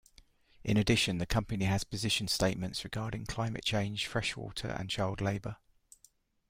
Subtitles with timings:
[0.63, 5.57] In addition, the company has position statements regarding climate change, freshwater and child labour.